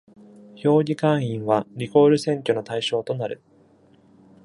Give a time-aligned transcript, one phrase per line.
[0.55, 3.39] 評議会員は、リコール選挙の対象となる。